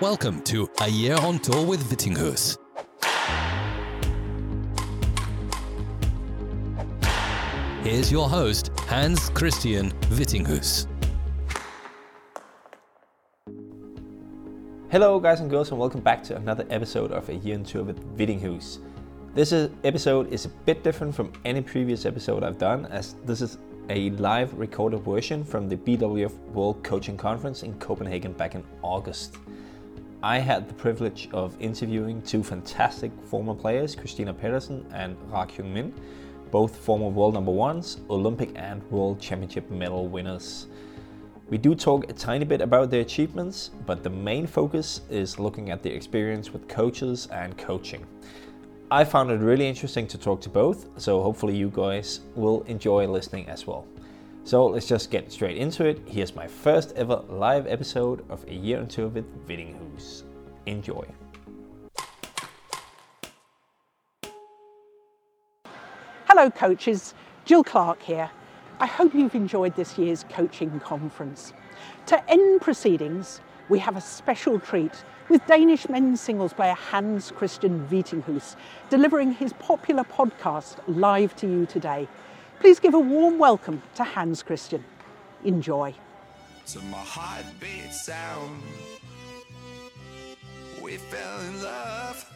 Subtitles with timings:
[0.00, 2.58] Welcome to A Year on Tour with Vittinghus.
[7.84, 10.88] Here's your host, Hans Christian Vittinghus.
[14.90, 17.84] Hello, guys and girls, and welcome back to another episode of A Year on Tour
[17.84, 18.78] with Vittinghus.
[19.32, 23.58] This episode is a bit different from any previous episode I've done, as this is
[23.90, 29.36] a live recorded version from the BWF World Coaching Conference in Copenhagen back in August.
[30.24, 35.74] I had the privilege of interviewing two fantastic former players, Christinna Pedersen and Ra Kyung
[35.74, 35.92] Min,
[36.50, 40.66] both former world number ones, Olympic and World Championship medal winners.
[41.50, 45.70] We do talk a tiny bit about their achievements, but the main focus is looking
[45.70, 48.06] at their experience with coaches and coaching.
[48.90, 53.06] I found it really interesting to talk to both, so hopefully you guys will enjoy
[53.06, 53.86] listening as well.
[54.46, 56.02] So let's just get straight into it.
[56.06, 60.24] Here's my first ever live episode of A Year on Tour with Vittinghus.
[60.66, 61.02] Enjoy.
[66.26, 67.14] Hello, coaches.
[67.46, 68.30] Jill Clark here.
[68.80, 71.54] I hope you've enjoyed this year's coaching conference.
[72.06, 77.86] To end proceedings, we have a special treat with Danish men's singles player Hans Christian
[77.88, 78.56] Vittinghus
[78.90, 82.06] delivering his popular podcast live to you today.
[82.60, 84.84] Please give a warm welcome to Hans Christian.
[85.44, 85.94] Enjoy.
[86.68, 88.62] To my heartbeat sound,
[90.82, 92.32] we fell in love.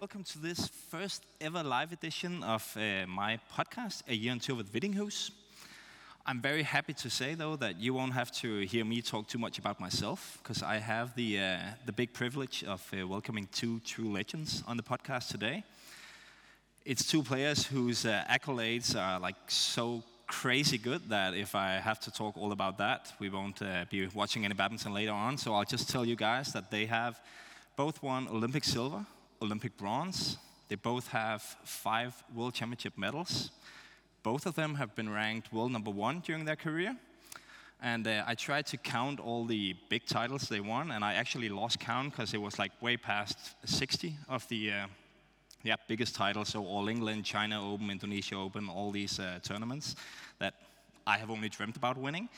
[0.00, 4.56] Welcome to this first ever live edition of uh, my podcast, A Year on Tour
[4.56, 5.30] with Vittinghus.
[6.28, 9.38] I'm very happy to say, though, that you won't have to hear me talk too
[9.38, 13.78] much about myself, because I have the, uh, the big privilege of uh, welcoming two
[13.84, 15.62] true legends on the podcast today.
[16.84, 22.00] It's two players whose uh, accolades are like so crazy good that if I have
[22.00, 25.38] to talk all about that, we won't uh, be watching any badminton later on.
[25.38, 27.20] So I'll just tell you guys that they have
[27.76, 29.06] both won Olympic silver,
[29.40, 30.38] Olympic bronze.
[30.66, 33.52] They both have five World Championship medals.
[34.26, 36.96] Both of them have been ranked world number one during their career.
[37.80, 41.48] And uh, I tried to count all the big titles they won, and I actually
[41.48, 44.86] lost count because it was like way past 60 of the uh,
[45.62, 46.48] yeah, biggest titles.
[46.48, 49.94] So All England, China Open, Indonesia Open, all these uh, tournaments
[50.40, 50.54] that
[51.06, 52.28] I have only dreamt about winning.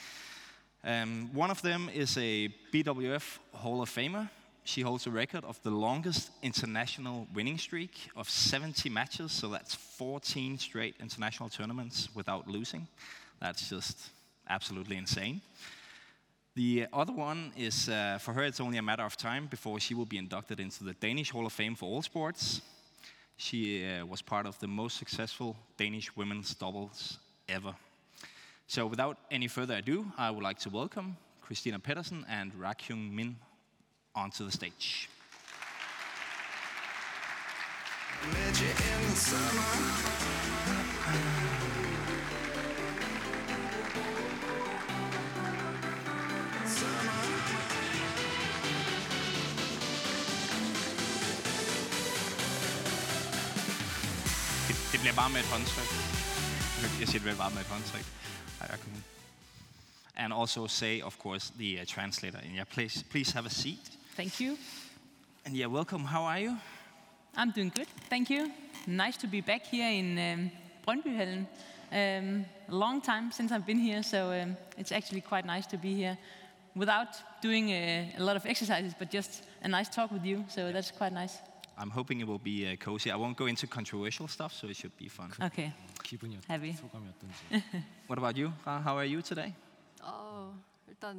[0.85, 4.29] Um, one of them is a BWF Hall of Famer.
[4.69, 9.75] She holds a record of the longest international winning streak of 70 matches, so that's
[9.75, 12.87] 14 straight international tournaments without losing.
[13.41, 14.11] That's just
[14.47, 15.41] absolutely insane.
[16.55, 19.95] The other one is, uh, for her, it's only a matter of time before she
[19.95, 22.61] will be inducted into the Danish Hall of Fame for all sports.
[23.39, 27.17] She uh, was part of the most successful Danish women's doubles
[27.49, 27.75] ever.
[28.67, 33.17] So, without any further ado, I would like to welcome Christinna Pedersen and Ra Kyung
[33.17, 33.37] Min
[34.19, 35.09] onto the stage.
[54.93, 55.91] Det, bliver bare med et håndtryk.
[57.01, 58.05] Jeg siger, det bliver bare med et håndtryk.
[60.17, 62.41] And also say, of course, the uh, translator.
[62.41, 63.03] in your place.
[63.03, 63.98] please have a seat.
[64.19, 64.59] Thank you.
[65.45, 66.05] And yeah, welcome.
[66.05, 66.57] How are you?
[67.37, 67.87] I'm doing good.
[68.11, 68.51] Thank you.
[68.85, 70.51] Nice to be back here in um,
[70.85, 71.47] Brøndbyhallen.
[71.93, 75.95] Um, long time since I've been here, so um, it's actually quite nice to be
[75.95, 76.19] here
[76.75, 80.45] without doing a, a, lot of exercises, but just a nice talk with you.
[80.49, 81.39] So that's quite nice.
[81.79, 83.13] I'm hoping it will be uh, cozy.
[83.13, 85.31] I won't go into controversial stuff, so it should be fun.
[85.41, 85.73] Okay.
[86.49, 86.77] Happy.
[88.09, 88.53] what about you?
[88.65, 89.55] How are you today?
[90.03, 90.51] Oh,
[90.89, 91.15] 일단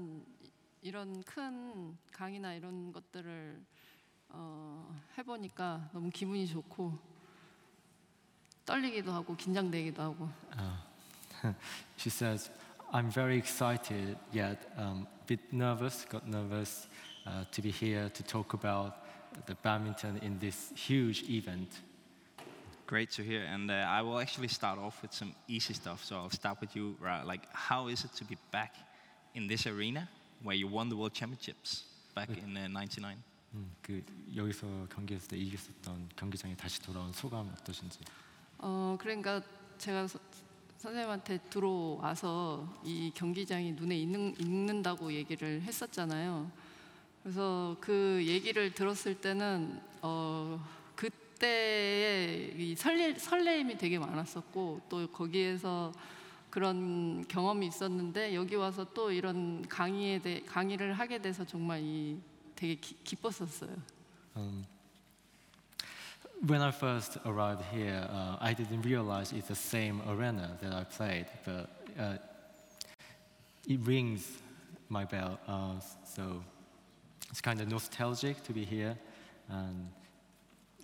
[0.82, 3.60] 이- 이런 큰 강의나 이런 것들을
[4.30, 6.98] 어, 해보니까 너무 기분이 좋고
[8.64, 10.28] 떨리기도 하고 긴장되기도 하고
[11.98, 12.50] She says,
[12.92, 16.06] "I'm very excited yet um, a bit nervous.
[16.08, 16.88] Got nervous
[17.26, 18.94] uh, to be here to talk about
[19.46, 21.82] the badminton in this huge event."
[22.86, 23.44] Great to hear.
[23.44, 26.02] And uh, I will actually start off with some easy stuff.
[26.04, 27.22] So I'll start with you, Ra.
[27.24, 28.72] Like, how is it to be back
[29.34, 30.08] in this arena
[30.43, 33.17] Where you won the World Championships back in uh, 99?
[33.55, 34.03] 음, 그
[34.35, 37.99] 여기서 경기했을 때 이겼었던 경기장에 다시 돌아온 소감 어떠신지.
[38.59, 39.41] 어, 그러니까
[39.77, 40.19] 제가 서-
[40.77, 46.49] 선생님한테 들어와서 이 경기장이 눈에 익는, 익는다고 얘기를 했었잖아요.
[47.23, 50.63] 그래서 그 얘기를 들었을 때는 어,
[50.95, 55.91] 그때의 이 설레, 설레임이 되게 많았었고 또 거기에서
[56.49, 62.19] 그런 경험이 있었는데 여기 와서 또 이런 강의에 대 강의를 하게 돼서 정말 이
[62.55, 63.75] 되게 기, 기뻤었어요.
[64.35, 64.65] Um,
[66.47, 70.83] when I first arrived here, uh, I didn't realize it's the same arena that I
[70.83, 71.69] played, but
[71.99, 72.17] uh,
[73.67, 74.41] it rings
[74.89, 75.39] my bell.
[75.47, 76.43] Uh, so
[77.29, 78.97] it's kind of nostalgic to be here,
[79.49, 79.89] and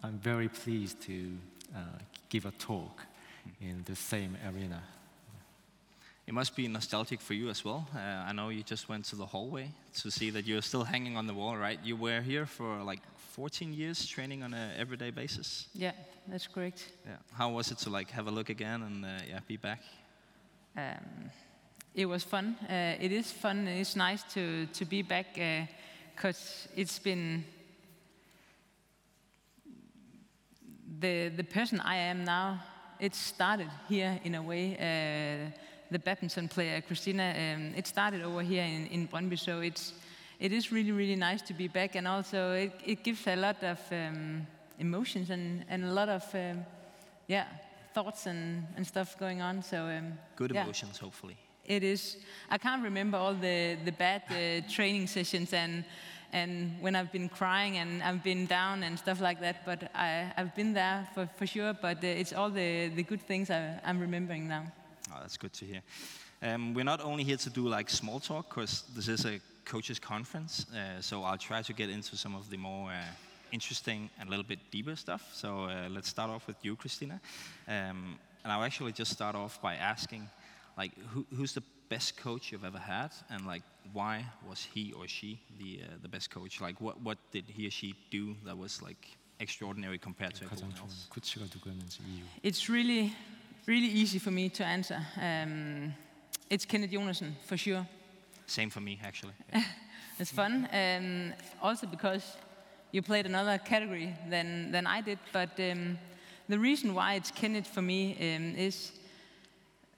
[0.04, 1.32] I'm very pleased to
[1.76, 1.80] uh,
[2.30, 3.02] give a talk
[3.60, 4.82] in the same arena.
[6.28, 7.88] It must be nostalgic for you as well.
[7.96, 9.70] Uh, I know you just went to the hallway
[10.02, 11.80] to see that you're still hanging on the wall, right?
[11.84, 13.02] You were here for like
[13.34, 15.68] 14 years training on an everyday basis.
[15.76, 15.92] Yeah,
[16.28, 16.92] that's correct.
[17.06, 17.18] Yeah.
[17.32, 19.84] How was it to like have a look again and uh, yeah, be back?
[20.76, 21.30] Um,
[21.94, 22.58] it was fun.
[22.68, 23.68] Uh, it is fun.
[23.68, 25.40] It's nice to, to be back
[26.16, 27.46] because it's been
[31.00, 32.64] the the person I am now.
[33.00, 35.54] It started here in a way.
[35.96, 37.30] The badminton player Christinna.
[37.32, 39.94] Um, it started over here in, in Brøndby, so it's
[40.42, 43.64] it is really really nice to be back, and also it, it gives a lot
[43.64, 44.46] of um,
[44.78, 46.66] emotions and, and a lot of um,
[47.28, 47.46] yeah
[47.94, 49.64] thoughts and, and stuff going on.
[49.64, 50.64] So um, Good yeah.
[50.64, 51.38] emotions, hopefully.
[51.64, 52.18] It is.
[52.52, 55.86] I can't remember all the, the bad uh, training sessions and
[56.34, 59.66] and when I've been crying and I've been down and stuff like that.
[59.66, 61.74] But I, I've been there for, for sure.
[61.74, 64.66] But uh, it's all the, the good things I, I'm remembering now.
[65.16, 65.82] Oh, that's good to hear.
[66.42, 70.00] Um, we're not only here to do like small talk, because this is a coaches
[70.00, 72.96] conference, uh, so I'll try to get into some of the more uh,
[73.52, 75.30] interesting and a little bit deeper stuff.
[75.34, 77.20] So uh, let's start off with you, Christinna.
[77.68, 80.30] Um, and I'll actually just start off by asking,
[80.78, 83.64] like, who, who's the best coach you've ever had, and like,
[83.94, 86.62] why was he or she the uh, the best coach?
[86.62, 90.74] Like, what what did he or she do that was like extraordinary compared to everyone
[90.80, 91.08] else?
[92.44, 93.14] It's really
[93.66, 95.00] really easy for me to answer.
[95.20, 95.94] Um,
[96.50, 97.88] it's Kenneth Jonassen, for sure.
[98.46, 99.34] Same for me, actually.
[100.18, 100.70] It's fun.
[100.72, 102.38] Um, also because
[102.94, 105.20] you played another category than, than I did.
[105.34, 106.00] But um,
[106.48, 108.94] the reason why it's Kenneth for me um, is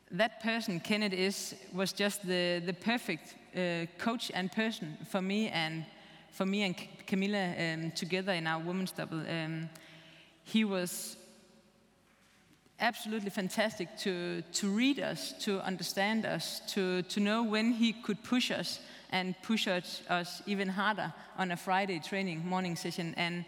[0.10, 5.50] that person, Kenneth, is, was just the, the perfect uh, coach and person for me
[5.50, 5.86] and
[6.31, 6.75] for me and
[7.06, 9.19] Kamilla um, together in our women's double.
[9.19, 9.69] Um,
[10.44, 11.16] he was
[12.80, 18.24] absolutely fantastic to, to read us, to understand us, to, to know when he could
[18.24, 18.80] push us
[19.12, 23.14] and push us, us even harder on a Friday training morning session.
[23.18, 23.46] And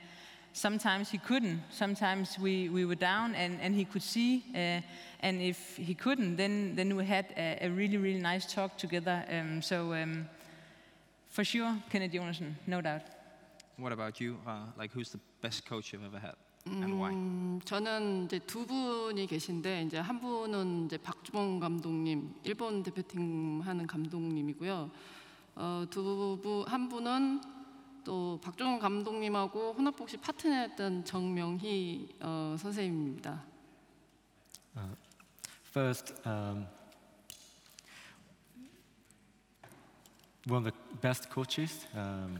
[0.54, 1.62] sometimes he couldn't.
[1.70, 4.44] Sometimes we, we were down and, and he could see.
[4.54, 4.82] Uh,
[5.20, 9.24] and if he couldn't, then, then we had a, a really, really nice talk together.
[9.30, 10.28] Um, so um,
[11.30, 13.02] for sure, Kenneth Jonassen, no doubt.
[13.78, 14.38] What about you?
[14.48, 16.36] Uh, like, who's the best coach you've ever had,
[16.72, 17.14] and why?
[17.14, 23.88] 음, 저는 이제 두 분이 계신데 이제 한 분은 이제 박주봉 감독님, 일본 대표팀 하는
[23.88, 24.92] 감독님이고요.
[25.56, 27.42] 어, 두분한 분은
[28.04, 33.44] 또 박주봉 감독님하고 혼합복식 파트너였던 정명희 어, 선생님입니다.
[35.72, 36.66] First, um,
[40.48, 42.40] one of the best coaches um,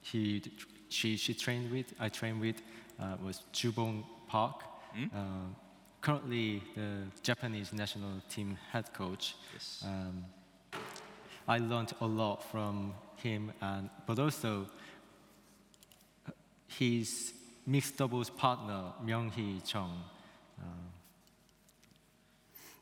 [0.00, 0.40] he,
[0.88, 2.62] she, she trained with, I trained with,
[3.00, 4.62] uh, was Jubong Park.
[5.14, 5.18] Uh,
[6.00, 9.34] currently, the Japanese national team head coach.
[9.52, 9.84] Yes.
[9.84, 10.24] Um,
[11.46, 14.66] I learned a lot from him, and but also
[16.26, 16.32] uh,
[16.66, 17.34] his
[17.66, 19.90] mixed doubles partner Myung-hee Chung.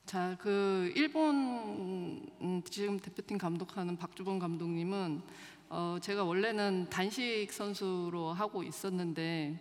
[0.06, 5.22] 자, 그 일본 음, 지금 대표팀 감독하는 박주범 감독님은
[5.70, 9.58] 어, 제가 원래는 단식 선수로 하고 있었는데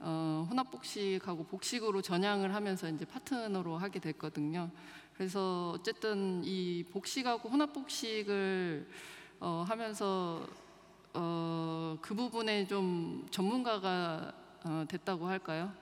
[0.00, 4.70] 어, 혼합복식하고 복식으로 전향을 하면서 이제 파트너로 하게 됐거든요.
[5.14, 8.88] 그래서 어쨌든 이 복식하고 혼합복식을
[9.40, 10.46] 어, 하면서
[11.14, 14.32] 어, 그 부분에 좀 전문가가
[14.64, 15.72] 어, 됐다고 할까요?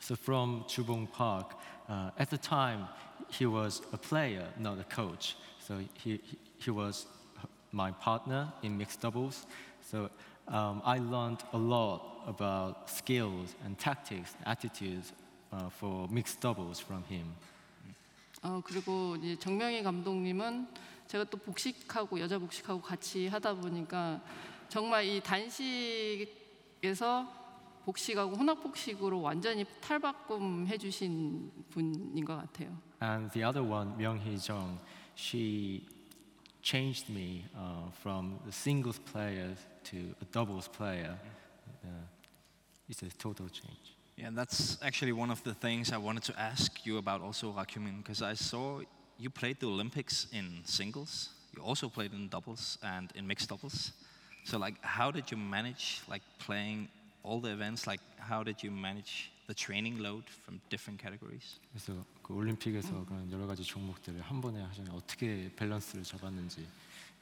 [0.00, 1.56] So from Chubong Park,
[1.88, 2.86] uh, at the time
[3.30, 5.36] he was a player, not a coach.
[5.58, 6.20] So he,
[6.58, 7.06] he, was
[7.72, 9.46] my partner in mixed doubles.
[9.82, 10.10] So
[10.48, 15.12] um, I learned a lot about skills and tactics, attitudes
[15.52, 17.34] uh, for mixed doubles from him.
[18.42, 20.68] 어, 그리고 이제 정명희 감독님은
[21.06, 24.20] 제가 또 복식하고 여자 복식하고 같이 하다 보니까
[24.68, 26.26] 정말 이 단식에서
[27.84, 32.76] 복식하고 혼합 복식으로 완전히 탈바꿈 해주신 분인 것 같아요.
[33.00, 34.78] And the other one, Myung-hee Jung,
[35.14, 35.86] she
[36.62, 39.54] changed me uh, from a singles player
[39.84, 41.16] to a doubles player.
[41.84, 41.88] Uh,
[42.88, 43.96] It's a total change.
[44.16, 47.64] Yeah, that's actually one of the things I wanted to ask you about also, Ra
[47.64, 48.80] Kyung Min, because I saw
[49.18, 51.30] you played the Olympics in singles.
[51.54, 53.92] You also played in doubles and in mixed doubles.
[54.44, 56.88] So, like, how did you manage, like, playing
[57.24, 57.86] all the events?
[57.86, 61.58] Like, how did you manage the training load from different categories?
[61.72, 66.66] 그래서 그 올림픽에서 그런 여러 가지 종목들을 한 번에 하시면 어떻게 밸런스를 잡았는지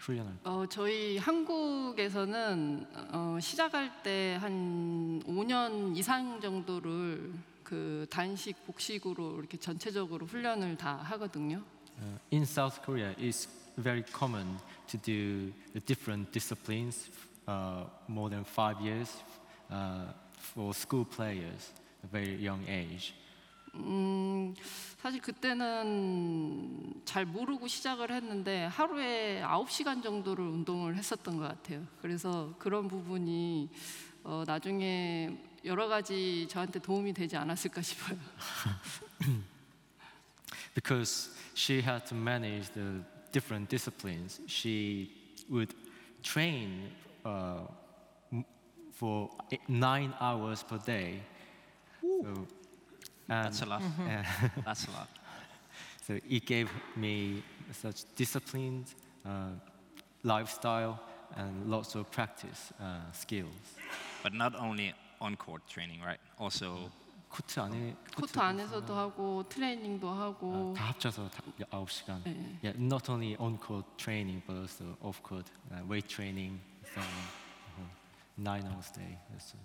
[0.05, 7.33] 훈련할 때 어, 저희 한국에서는 어, 시작할 때 한 5년 이상 정도를
[7.63, 11.63] 그 단식, 복식으로 이렇게 전체적으로 훈련을 다 하거든요.
[11.97, 14.59] Uh, in South Korea, it's very common
[14.89, 17.09] to do the different disciplines
[17.47, 19.23] uh, more than five years
[19.71, 23.15] uh, for school players, a very young age.
[23.77, 24.55] 음,
[24.99, 31.87] 사실 그때는 잘 모르고 시작을 했는데 하루에 9시간 정도를 운동을 했었던 것 같아요.
[32.01, 33.69] 그래서 그런 부분이
[34.23, 38.19] 어, 나중에 여러 가지 저한테 도움이 되지 않았을까 싶어요.
[40.75, 43.03] Because she had to manage the
[43.33, 45.11] different disciplines, she
[45.51, 45.75] would
[46.23, 46.91] train
[47.25, 47.67] uh,
[48.93, 49.31] for
[49.69, 51.21] nine hours per day.
[52.01, 52.47] So,
[53.30, 53.82] and That's a lot.
[54.00, 54.26] Yeah.
[54.66, 55.08] That's a lot.
[56.08, 58.86] So it gave me such disciplined
[59.26, 59.52] uh,
[60.24, 61.00] lifestyle
[61.38, 63.54] and lots of practice uh, skills.
[64.24, 66.20] But not only on court training, right?
[66.40, 66.90] Also,
[67.30, 72.24] 코트 안에 코트 안에서도 하고 트레이닝도 하고 다 합쳐서 다 9시간.
[72.24, 72.58] 네.
[72.64, 77.06] Yeah, not only on court training but also off court uh, weight training, so on.
[77.06, 77.84] Uh-huh.
[78.38, 79.18] Nine hours a day.
[79.30, 79.58] That's, uh,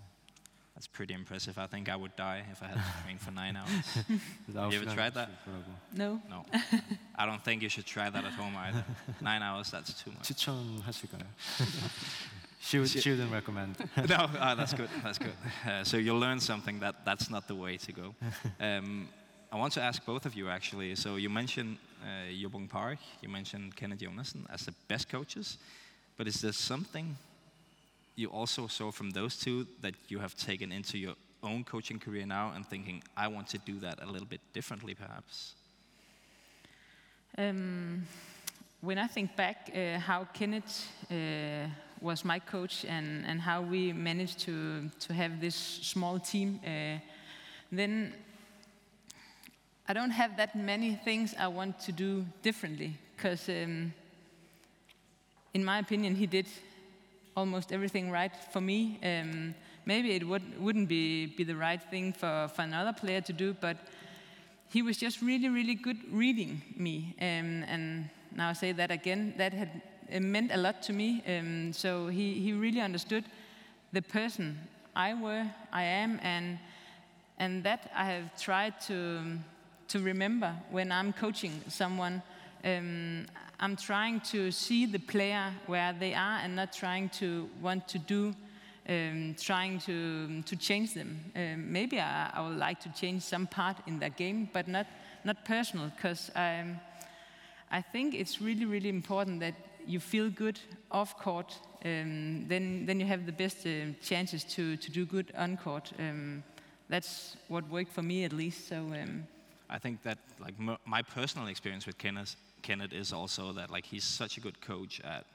[0.79, 1.57] that's pretty impressive.
[1.57, 3.69] I think I would die if I had to train for nine hours.
[4.55, 5.29] Have you ever tried that?
[5.93, 6.21] No.
[6.29, 6.45] No.
[7.17, 8.86] I don't think you should try that at home either.
[9.21, 10.25] Nine hours, that's too much.
[12.62, 13.75] she, would, she wouldn't recommend.
[14.07, 14.88] no, oh, that's good.
[15.03, 15.33] That's good.
[15.67, 18.15] Uh, so you'll learn something that that's not the way to go.
[18.62, 19.09] Um,
[19.51, 20.95] I want to ask both of you actually.
[20.95, 25.57] So you mentioned uh, Park, you mentioned Kenneth Jonassen as the best coaches,
[26.15, 27.17] but is there something
[28.19, 32.25] you also saw from those two that you have taken into your own coaching career
[32.25, 35.53] now and thinking, I want to do that a little bit differently, perhaps?
[37.38, 38.03] Um,
[38.81, 41.69] when I think back, uh, how Kenneth uh,
[42.01, 46.99] was my coach and, and how we managed to, to have this small team, uh,
[47.71, 48.13] then
[49.88, 52.97] I don't have that many things I want to do differently.
[53.15, 53.93] Because, um,
[55.53, 56.47] in my opinion, he did
[57.36, 59.00] almost everything right for me.
[59.03, 59.55] Um,
[59.86, 63.55] maybe it would, wouldn't be, be the right thing for, for another player to do,
[63.59, 63.77] but
[64.69, 67.15] he was just really, really good reading me.
[67.19, 69.81] Um, and now I say that again, that had
[70.21, 71.24] meant a lot to me.
[71.27, 73.25] Um, so he, he really understood
[73.91, 74.59] the person
[74.95, 76.59] I were, I am, and
[77.39, 79.21] and that I have tried to
[79.88, 82.21] to remember when I'm coaching someone.
[82.63, 83.25] Um,
[83.59, 87.99] I'm trying to see the player where they are and not trying to want to
[87.99, 88.33] do
[88.87, 91.19] um, trying to, to change them.
[91.35, 94.87] Um, maybe I, I would like to change some part in their game, but not,
[95.23, 99.53] not personal, because I think it's really, really important that
[99.85, 100.59] you feel good
[100.91, 101.55] off court.
[101.85, 105.91] Um, then, then you have the best uh, chances to, to do good on court.
[105.99, 106.43] Um,
[106.89, 108.67] that's what worked for me at least.
[108.67, 108.77] So.
[108.77, 109.27] Um,
[109.69, 114.03] I think that like my personal experience with Kenneth, Kenneth is also that like he's
[114.03, 115.25] such a good coach at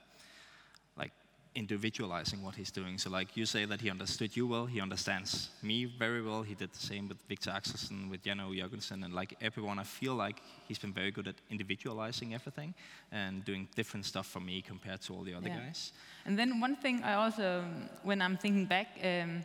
[0.97, 1.13] like
[1.55, 2.99] individualizing what he's doing.
[2.99, 6.43] So like you say that he understood you well, he understands me very well.
[6.43, 8.53] He did the same with Viktor Axelsen, with Jan Ø.
[8.55, 9.79] Jørgensen, and like everyone.
[9.79, 12.75] I feel like he's been very good at individualizing everything
[13.13, 15.61] and doing different stuff for me compared to all the other Yeah.
[15.67, 15.93] guys.
[16.27, 17.65] And then one thing I also,
[18.03, 19.45] when I'm thinking back, um,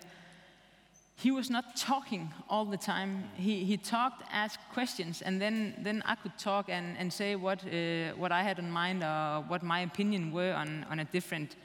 [1.21, 3.25] he was not talking all the time.
[3.35, 7.59] He, he talked, asked questions, and then, then I could talk and, and say what,
[7.65, 11.57] uh, what I had in mind or what my opinion were on, on a different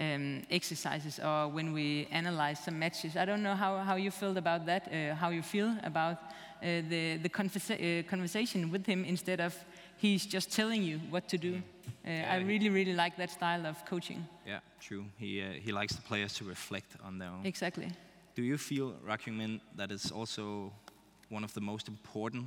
[0.00, 3.16] um, exercises or when we analyzed some matches.
[3.16, 6.16] I don't know how, how you felt about that, uh, how you feel about
[6.62, 9.54] uh, the, the conversa- uh, conversation with him instead of
[9.98, 11.60] he's just telling you what to do.
[12.06, 14.26] Uh, I really, really like that style of coaching.
[14.46, 15.04] Yeah, true.
[15.18, 17.44] He uh, he likes the players to reflect on their own.
[17.44, 17.88] Exactly.
[18.34, 20.72] Do you feel, Ra Kyung Min, it's also
[21.28, 22.46] one of the most important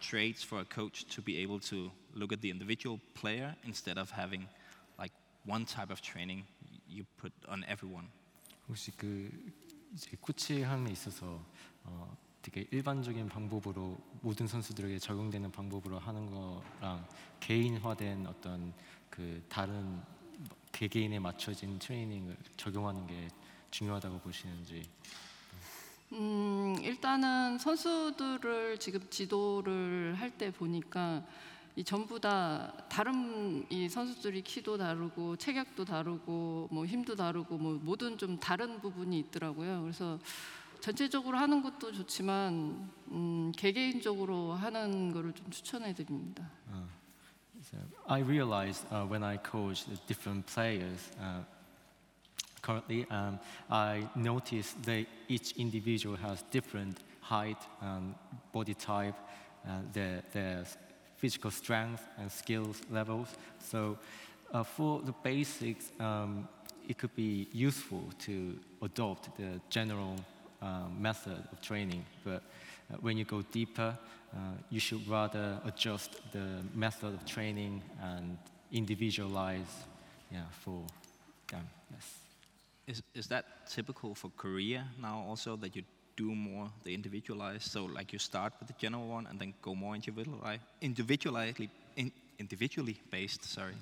[0.00, 4.10] traits for a coach to be able to look at the individual player instead of
[4.10, 4.48] having
[4.98, 5.12] like
[5.44, 6.44] one type of training
[6.88, 8.08] you put on everyone?
[8.68, 9.30] 혹시 그
[9.94, 11.44] 이제 코치함에 있어서
[11.84, 17.06] 어, 되게 일반적인 방법으로 모든 선수들에게 적용되는 방법으로 하는 거랑
[17.38, 18.74] 개인화된 어떤
[19.08, 20.02] 그 다른
[20.72, 23.28] 개개인에 맞춰진 트레이닝을 적용하는 게
[23.76, 24.88] 중요하다고 보시는지
[26.12, 31.24] 음, 일단은 선수들을 지금 지도를 할 때 보니까
[31.74, 38.18] 이 전부 다 다른 이 선수들이 키도 다르고 체격도 다르고 뭐 힘도 다르고 뭐 모든
[38.18, 39.80] 좀 다른 부분이 있더라고요.
[39.80, 40.18] 그래서
[40.80, 46.46] 전체적으로 하는 것도 좋지만 음, 개개인적으로 하는 거를 좀 추천해 드립니다.
[47.62, 51.42] So I realized uh, when I coach the different players uh,
[52.62, 53.38] currently, um,
[53.70, 58.14] I noticed that each individual has different height and
[58.52, 59.16] body type,
[59.92, 60.64] their, their
[61.16, 63.28] physical strength and skills levels.
[63.60, 63.96] So
[64.52, 66.48] uh, for the basics, um,
[66.88, 70.16] it could be useful to adopt the general
[70.60, 72.42] um, method of training, but
[72.92, 73.96] uh, when you go deeper,
[74.34, 74.38] uh,
[74.70, 78.36] you should rather adjust the method of training and
[78.72, 79.84] individualize
[80.30, 80.82] yeah, for
[81.48, 81.68] them.
[81.90, 82.21] Yes.
[82.86, 85.82] Is, is that typical for Korea now also that you
[86.16, 87.70] do more the individualized?
[87.70, 92.12] So like you start with the general one and then go more individualized, individually, in,
[92.38, 93.74] individually based, sorry.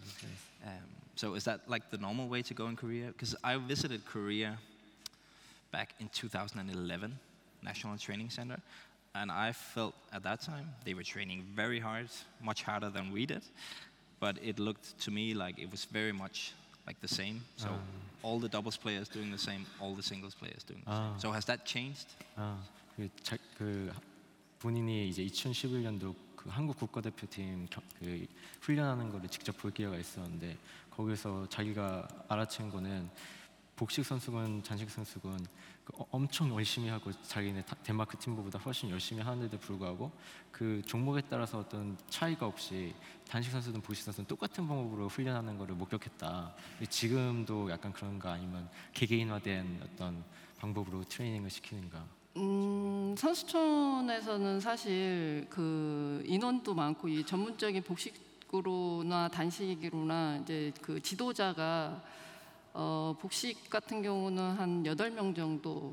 [0.65, 0.73] Um,
[1.17, 3.07] so is that like the normal way to go in Korea?
[3.09, 4.59] Because I visited Korea
[5.73, 7.19] back in 2011,
[7.63, 8.61] National Training Center,
[9.15, 12.09] and I felt at that time they were training very hard,
[12.43, 13.43] much harder than we did.
[14.19, 16.53] But it looked to me like it was very much
[16.87, 17.43] like the same.
[17.57, 17.79] So
[18.23, 21.15] all the doubles players doing the same, all the singles players doing the Ah.
[21.17, 21.21] same.
[21.21, 22.09] So has that changed?
[22.37, 22.63] 아,
[22.97, 23.93] 그, 자, 그
[24.59, 28.27] 본인이 이제 2011년도 그 한국 국가대표팀 겨, 그
[28.63, 30.57] 훈련하는 거를 직접 볼 기회가 있었는데
[30.91, 33.11] 거기서 자기가 알아챈 거는
[33.81, 35.39] 복식 선수건 잔식 선수건
[35.87, 40.13] 그 어- 엄청 열심히 하고 자기네 다- 덴마크 팀보다 훨씬 열심히 하는데도 불구하고
[40.53, 42.95] 그 종목에 따라서 어떤 차이가 없이
[43.27, 46.55] 단식 선수든 복식 선수든 똑같은 방법으로 훈련하는 거를 목격했다.
[46.91, 50.23] 지금도 약간 그런가 아니면 개개인화된 어떤
[50.59, 52.05] 방법으로 트레이닝을 시키는가?
[52.37, 62.03] 음, 선수촌에서는 사실 그 인원도 많고 이 전문적인 복식으로나 단식으로나 이제 그 지도자가
[62.73, 65.93] 어, 복식 같은 경우는 한 여덟 명 정도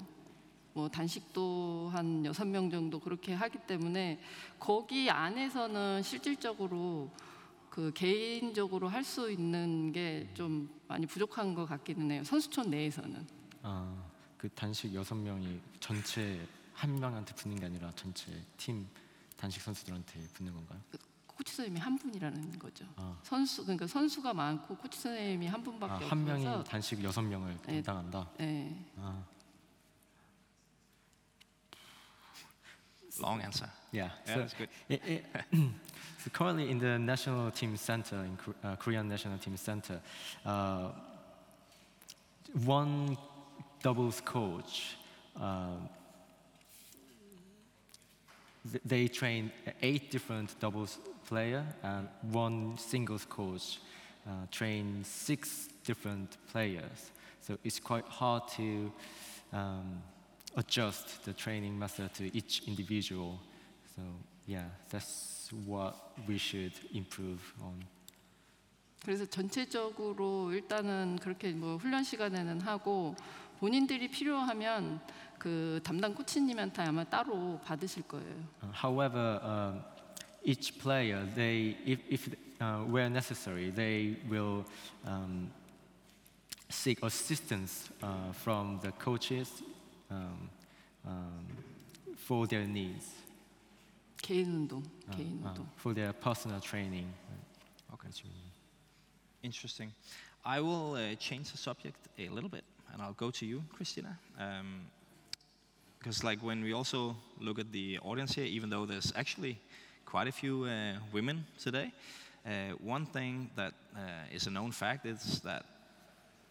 [0.74, 4.20] 뭐 단식도 한 여섯 명 정도 그렇게 하기 때문에
[4.60, 7.10] 거기 안에서는 실질적으로
[7.70, 12.24] 그 개인적으로 할 수 있는 게 좀 많이 부족한 것 같기는 해요.
[12.24, 13.28] 선수촌 내에서는.
[13.64, 14.04] 아,
[14.38, 16.40] 그 단식 여섯 명이 전체
[16.74, 18.88] 한 명한테 붙는 게 아니라 전체 팀
[19.36, 20.80] 단식 선수들한테 붙는 건가요?
[21.38, 22.86] 코치 선생님이 한 분이라는 거죠.
[22.96, 23.16] 아.
[23.24, 27.58] 선수 그러니까 선수가 많고 코치 선생님이 한 분밖에 아, 없어서 한 명이 단식 여섯 명을
[27.68, 27.82] 네.
[27.84, 28.30] 담당한다.
[28.42, 28.76] 예.
[28.98, 29.24] 아,
[33.20, 33.68] Long answer.
[33.92, 34.12] yeah.
[34.28, 34.70] Yeah, so, that's good.
[34.90, 35.26] it- it-
[36.20, 40.00] so currently in the national team center in uh, Korean national team center,
[40.46, 40.92] uh,
[42.66, 43.18] one
[43.82, 44.98] doubles coach.
[45.36, 45.90] Um,
[48.72, 53.81] th- they train eight different doubles player and one singles coach
[54.27, 57.11] uh, train six different players.
[57.41, 58.93] So it's quite hard to
[59.53, 60.03] um,
[60.57, 63.41] adjust the training method to each individual.
[63.97, 64.03] So
[64.47, 65.95] yeah, that's what
[66.27, 67.85] we should improve on.
[69.05, 73.17] 그래서 전체적으로 일단은 그렇게 뭐 훈련 시간에는 하고
[73.59, 75.01] 본인들이 필요하면
[75.39, 78.33] 그 담당 코치님한테 아마 따로 받으실 거예요.
[78.63, 79.83] Uh, however, um,
[80.48, 82.30] each player, they, if, if
[82.62, 84.66] uh, where necessary, they will
[85.06, 85.52] um,
[86.70, 89.62] seek assistance uh, from the coaches
[90.10, 90.50] um,
[91.06, 91.46] um,
[92.16, 93.14] for their needs.
[94.22, 95.66] 개인 운동, 개인 운동.
[95.76, 97.14] for their personal training.
[97.94, 98.10] Okay.
[99.44, 99.92] Interesting.
[100.44, 104.18] I will uh, change the subject a little bit, and I'll go to you, Christinna.
[104.40, 104.88] Um,
[106.00, 109.60] because like when we also look at the audience here, even though there's actually
[110.08, 111.92] quite a few uh, women today,
[112.46, 114.00] uh, one thing that uh,
[114.34, 115.66] is a known fact is that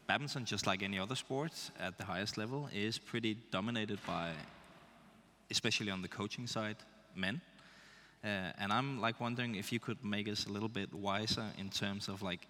[0.07, 4.31] badminton, just like any other sport at the highest level, is pretty dominated by,
[5.51, 6.77] especially on the coaching side,
[7.15, 7.41] men.
[8.23, 11.71] Uh, and I'm like wondering if you could make us a little bit wiser in
[11.71, 12.47] terms of like,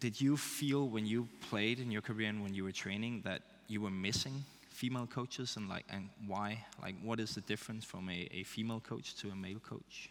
[0.00, 3.42] did you feel when you played in your career and when you were training that
[3.68, 4.44] you were missing
[4.80, 6.64] female coaches and like and why?
[6.82, 10.10] Like, what is the difference from a, a female coach to a male coach?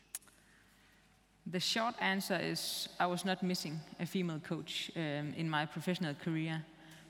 [1.51, 6.13] The short answer is I was not missing a female coach um, in my professional
[6.13, 6.63] career,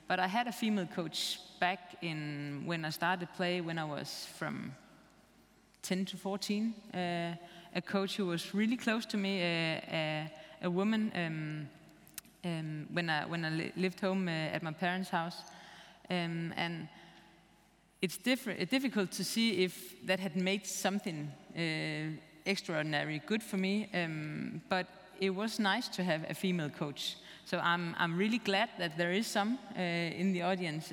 [0.08, 4.26] but I had a female coach back in when I started play when I was
[4.38, 4.74] from
[5.82, 6.74] 10 to 14.
[6.94, 7.34] Uh,
[7.74, 11.12] a coach who was really close to me, uh, a, a woman.
[11.14, 11.68] Um,
[12.42, 15.42] um, when I when I li- lived home uh, at my parents' house,
[16.08, 16.88] um, and
[18.02, 23.88] it's difficult to see if that had made something uh, extraordinary good for me.
[23.92, 24.86] Um, but
[25.20, 27.16] it was nice to have a female coach.
[27.44, 30.92] So I'm, I'm really glad that there is some uh, in the audience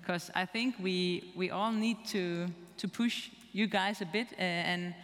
[0.00, 2.46] because I think we, we all need to,
[2.76, 4.94] to push you guys a bit uh, and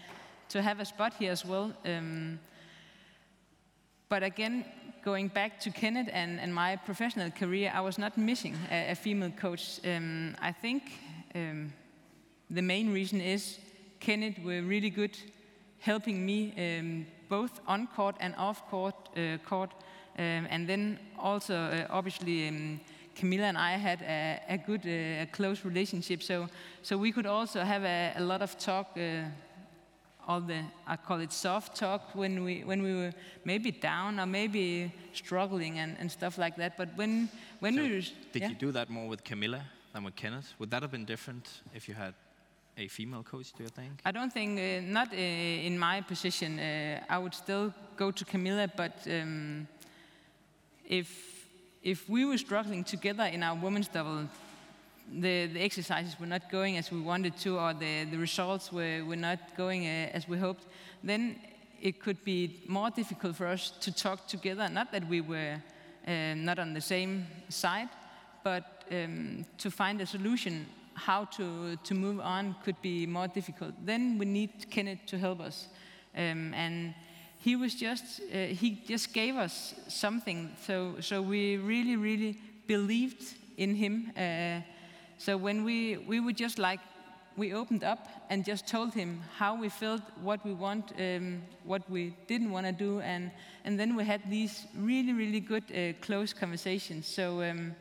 [0.51, 1.73] to have a spot here as well.
[1.85, 2.39] Um,
[4.09, 4.65] but again,
[5.05, 8.95] going back to Kenneth and, and, my professional career, I was not missing a, a
[8.95, 9.81] female coach.
[9.85, 10.83] Um, I think
[11.35, 11.73] um,
[12.51, 13.59] the main reason is
[14.01, 15.17] Kenneth were really good
[15.79, 18.95] helping me um, both on court and off court.
[19.17, 19.71] Uh, court.
[20.17, 22.81] Um, and then also, uh, obviously, um,
[23.17, 26.23] Kamilla and I had a, a good, uh, a close relationship.
[26.23, 26.49] So,
[26.83, 29.25] so we could also have a, a lot of talk, uh,
[30.27, 33.13] all the, I call it soft talk, when we, when we were
[33.45, 36.77] maybe down or maybe struggling and, and stuff like that.
[36.77, 37.29] But when,
[37.61, 38.49] when So we were, Did yeah?
[38.51, 39.63] you do that more with Kamilla
[39.95, 40.53] than with Kenneth?
[40.59, 42.15] Would that have been different if you had
[42.77, 43.93] a female coach, do you think?
[44.05, 45.17] I don't think, uh, not uh,
[45.69, 46.59] in my position.
[46.59, 49.69] Uh, I would still go to Kamilla, but um,
[50.85, 51.47] if,
[51.83, 54.29] if we were struggling together in our women's double,
[55.13, 59.05] the, the exercises were not going as we wanted to, or the, the results were,
[59.05, 60.67] were not going uh, as we hoped,
[61.05, 61.39] then
[61.81, 64.69] it could be more difficult for us to talk together.
[64.69, 65.63] Not that we were
[66.09, 67.91] uh, not on the same side,
[68.43, 73.75] but um, to find a solution how to, to move on could be more difficult.
[73.85, 75.69] Then we need Kenneth to help us.
[76.17, 76.95] Um, and
[77.39, 80.51] he was just, uh, he just gave us something.
[80.67, 84.13] So, so we really, really believed in him.
[84.17, 84.61] Uh,
[85.19, 86.81] so when we, we were just like,
[87.37, 91.89] we opened up and just told him how we felt, what we want, um, what
[91.91, 93.33] we didn't want to do, and,
[93.65, 97.07] and then we had these really, really good, uh, close conversations.
[97.07, 97.75] So, um,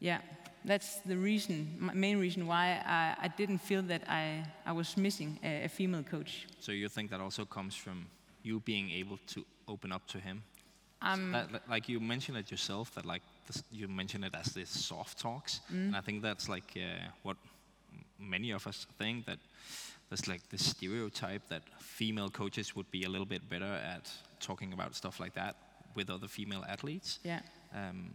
[0.00, 0.20] yeah,
[0.64, 4.96] that's the reason, my main reason why I, I didn't feel that I, I was
[4.96, 6.46] missing a, a female coach.
[6.60, 8.06] So you think that also comes from
[8.42, 10.42] you being able to open up to him?
[11.02, 14.52] Um, That- that- like you mentioned it yourself, that like this, you mentioned it as
[14.54, 15.86] this soft talks, Mm.
[15.88, 17.36] and I think that's like uh, what
[18.18, 19.38] many of us think that
[20.08, 24.72] there's like this stereotype that female coaches would be a little bit better at talking
[24.72, 25.54] about stuff like that
[25.94, 27.18] with other female athletes.
[27.24, 27.40] Yeah.
[27.74, 28.10] Um,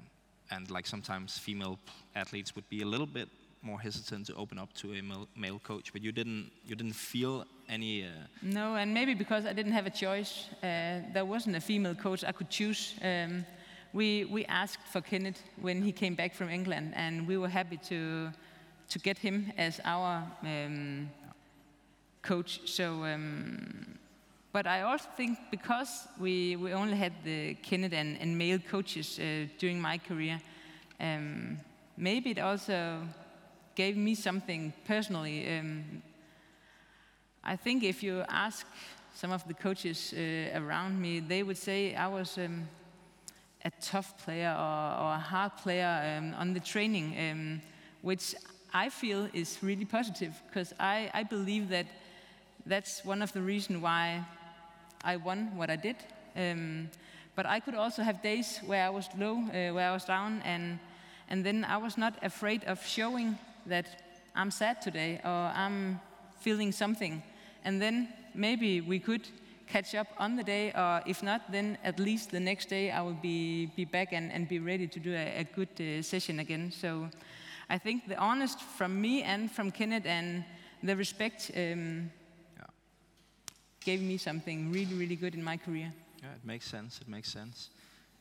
[0.51, 1.79] and like sometimes female
[2.15, 3.29] athletes would be a little bit
[3.63, 6.93] more hesitant to open up to a male, male coach, but you didn't you didn't
[6.95, 8.03] feel any.
[8.03, 8.07] Uh,
[8.41, 12.23] No, and maybe because I didn't have a choice, uh, there wasn't a female coach
[12.23, 12.95] I could choose.
[13.01, 13.45] Um,
[13.93, 17.77] we, we asked for Kenneth when he came back from England, and we were happy
[17.89, 18.31] to,
[18.89, 21.09] to get him as our um,
[22.21, 22.61] coach.
[22.65, 23.99] So, um,
[24.53, 29.17] but I also think because we, we only had the Kenneth and, and male coaches
[29.17, 30.41] uh, during my career,
[30.99, 31.57] um,
[31.95, 32.99] maybe it also
[33.75, 35.47] gave me something personally.
[35.57, 36.01] Um,
[37.43, 38.67] I think if you ask
[39.13, 42.67] some of the coaches uh, around me, they would say I was um,
[43.63, 47.61] a tough player or, or a hard player um, on the training, um,
[48.01, 48.35] which
[48.73, 51.85] I feel is really positive because I, I believe that
[52.65, 54.25] that's one of the reasons why
[55.03, 55.95] I won what I did.
[56.35, 56.89] Um,
[57.35, 60.41] but I could also have days where I was low, uh, where I was down,
[60.43, 60.79] and,
[61.29, 63.85] and then I was not afraid of showing that
[64.35, 65.99] I'm sad today or I'm
[66.39, 67.23] feeling something.
[67.63, 69.27] And then maybe we could
[69.67, 73.01] catch up on the day, or if not, then at least the next day I
[73.01, 76.39] will be, be back and, and be ready to do a, a good uh, session
[76.39, 76.71] again.
[76.71, 77.09] So
[77.69, 80.43] I think the honest from me and from Kenneth and
[80.83, 82.11] the respect um,
[83.84, 85.92] gave me something really, really good in my career.
[86.22, 87.00] Yeah, it makes sense.
[87.00, 87.70] It makes sense.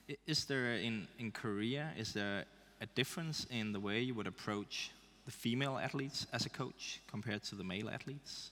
[0.10, 2.46] I- Is there in in Korea is there
[2.82, 4.92] a difference in the way you would approach
[5.26, 8.52] the female athletes as a coach compared to the male athletes?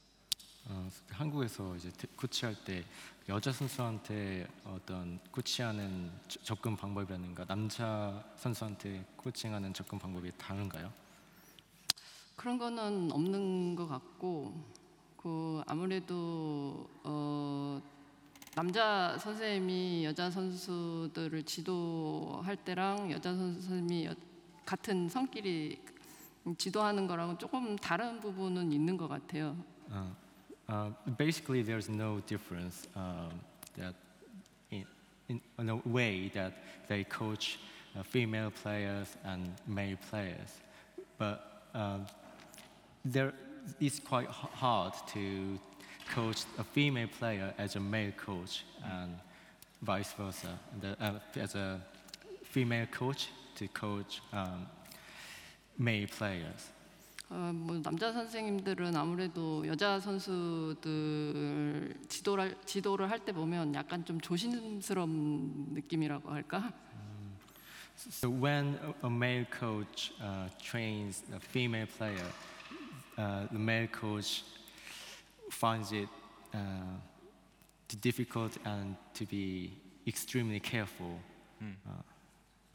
[0.65, 2.83] 어, 한국에서 이제 테- 코치할 때
[3.29, 10.91] 여자 선수한테 어떤 코치하는 저- 접근 방법이라든가 남자 선수한테 코칭하는 접근 방법이 다른가요?
[12.35, 14.55] 그런 거는 없는 것 같고
[15.18, 17.80] 그 아무래도 어
[18.54, 24.14] 남자 선생님이 여자 선수들을 지도할 때랑 여자 선생님이 여-
[24.64, 25.80] 같은 성끼리
[26.56, 29.56] 지도하는 거랑은 조금 다른 부분은 있는 것 같아요.
[29.90, 30.10] Uh,
[30.70, 33.30] uh, basically, there's no difference um,
[33.76, 33.94] that
[34.70, 34.84] in,
[35.28, 36.52] in, in a way that
[36.88, 37.58] they coach
[37.96, 40.60] uh, female players and male players.
[41.18, 42.06] But um,
[43.04, 43.32] there,
[43.79, 45.57] it's quite h- hard to
[46.13, 49.15] coach a female player as a male coach and
[49.81, 50.57] vice versa.
[50.81, 51.79] The, uh, as a
[52.43, 54.67] female coach to coach um,
[55.77, 56.71] male players.
[57.29, 65.73] 어, 뭐 남자 선생님들은 아무래도 여자 선수들 지도를 지도를 할 때 보면 약간 좀 조심스러운
[65.73, 66.71] 느낌이라고 할까?
[67.97, 72.27] So when a- a male coach uh, trains a female player,
[73.17, 74.43] uh, the male coach
[75.51, 76.07] finds it
[76.53, 76.59] uh,
[77.87, 79.71] too difficult and to be
[80.07, 81.19] extremely careful.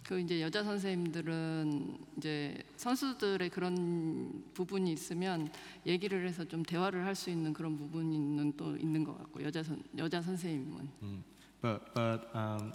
[0.05, 5.53] 그 이제 여자 선생님들은 이제 선수들의 그런 부분이 있으면
[5.85, 9.83] 얘기를 해서 좀 대화를 할 수 있는 그런 부분은 또 있는 것 같고 여자 선
[9.99, 10.89] 여자 선생님은
[11.61, 12.73] But but um,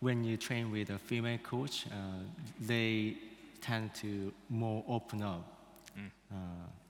[0.00, 2.22] when you train with a female coach, uh,
[2.66, 3.18] they
[3.60, 5.44] tend to more open up
[6.30, 6.34] uh,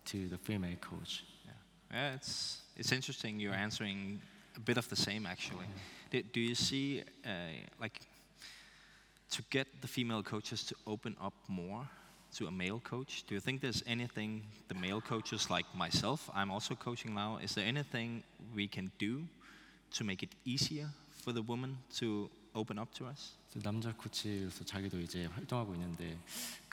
[0.04, 1.24] to the female coach.
[1.92, 3.38] Yeah, it's it's interesting.
[3.38, 4.20] You're answering
[4.56, 5.66] a bit of the same actually.
[6.10, 7.28] Do, do you see uh,
[7.80, 8.00] like
[9.30, 11.88] to get the female coaches to open up more
[12.36, 13.24] to a male coach?
[13.26, 17.38] Do you think there's anything the male coaches like myself, I'm also coaching now.
[17.42, 18.22] Is there anything
[18.54, 19.24] we can do
[19.92, 23.32] to make it easier for the woman to open up to us?
[23.50, 26.16] 그래서 남자 코치로서 자기도 이제 활동하고 있는데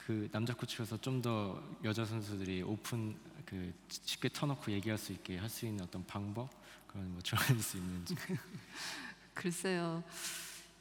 [0.06, 5.48] 그 남자 코치로서 좀 더 여자 선수들이 오픈 그 쉽게 터놓고 얘기할 수 있게 할
[5.48, 6.50] 수 있는 어떤 방법
[6.86, 8.14] 그런 뭐 조언일 수 있는지.
[9.32, 10.04] 글쎄요.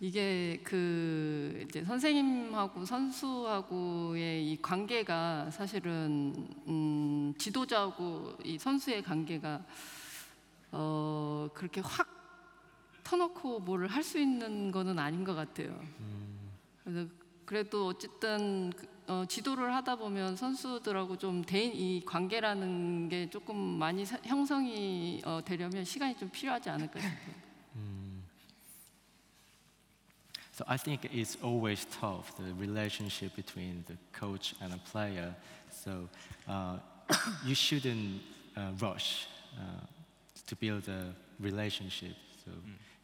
[0.02, 6.34] 이게 그 이제 선생님하고 선수하고의 이 관계가 사실은
[6.68, 9.66] 음, 지도자하고 이 선수의 관계가
[10.72, 12.10] 어 그렇게 확
[13.04, 15.80] 터놓고 뭐를 할 수 있는 거는 아닌 것 같아요.
[16.84, 17.10] 그래서
[17.46, 24.06] 그래도 어쨌든 그, 어, 지도를 하다 보면 선수들하고 좀 대인 이 관계라는 게 조금 많이
[24.06, 27.44] 사- 형성이 어, 되려면 시간이 좀 필요하지 않을까 싶어요.
[30.56, 35.34] So I think it's always tough the relationship between the coach and a player.
[35.72, 36.08] So
[36.48, 36.78] uh,
[37.44, 38.22] you shouldn't
[38.56, 39.26] uh, rush
[39.58, 39.82] uh,
[40.46, 42.16] to build a relationship.
[42.46, 42.52] So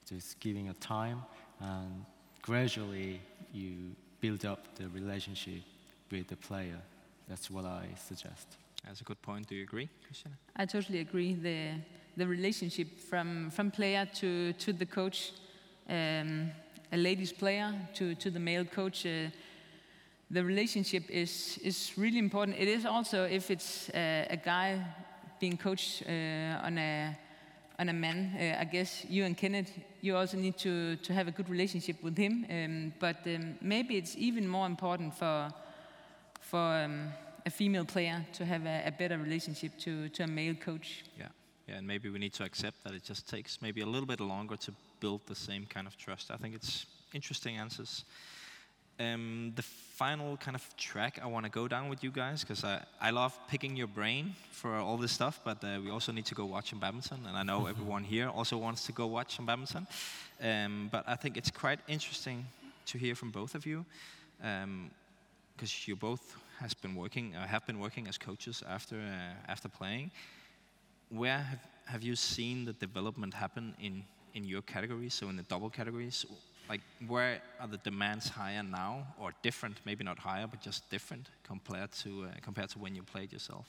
[0.07, 1.23] just giving a time
[1.59, 2.05] and
[2.43, 3.19] gradually
[3.51, 5.63] you build up the relationship
[6.11, 6.81] with the player.
[7.27, 8.57] That's what I suggest.
[8.85, 9.47] That's a good point.
[9.47, 10.35] Do you agree, Christiana?
[10.55, 11.33] I totally agree.
[11.33, 11.73] The
[12.17, 15.33] the relationship from from player to to the coach,
[15.89, 16.51] um,
[16.91, 19.05] a ladies player to to the male coach.
[19.05, 19.29] Uh,
[20.31, 22.57] the relationship is is really important.
[22.57, 24.85] It is also if it's uh, a guy
[25.39, 27.17] being coached uh, on a
[27.79, 28.35] on a man.
[28.35, 32.03] Uh, I guess you and Kenneth, you also need to to have a good relationship
[32.03, 32.45] with him.
[32.49, 35.53] Um, but um, maybe it's even more important for
[36.49, 37.09] for um,
[37.45, 41.03] a female player to have a, a better relationship to, to a male coach.
[41.17, 41.27] Yeah.
[41.67, 44.19] Yeah, and maybe we need to accept that it just takes maybe a little bit
[44.19, 46.31] longer to build the same kind of trust.
[46.31, 48.05] I think it's interesting answers.
[48.99, 52.63] Um, the final kind of track I want to go down with you guys because
[52.63, 56.25] I, I love picking your brain for all this stuff, but uh, we also need
[56.25, 59.35] to go watch some badminton, and I know everyone here also wants to go watch
[59.35, 59.85] some badminton.
[60.41, 62.47] Um, but I think it's quite interesting
[62.87, 63.85] to hear from both of you
[65.59, 69.67] because you both has been working uh, have been working as coaches after uh, after
[69.67, 70.11] playing
[71.09, 74.03] where have, have you seen the development happen in,
[74.35, 76.25] in your categories, so in the double categories?
[76.69, 79.79] Like, where are the demands higher now, or different?
[79.85, 83.65] Maybe not higher, but just different compared to uh, compared to when you played yourself.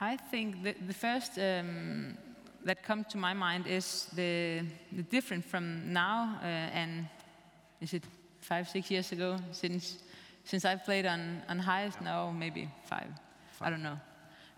[0.00, 2.16] I think the, the first um,
[2.64, 4.62] that comes to my mind is the,
[4.92, 7.08] the difference from now uh, and
[7.80, 8.04] is it
[8.40, 9.98] five, six years ago since
[10.44, 13.08] since I've played on, on highest now, maybe five.
[13.60, 13.98] I don't know.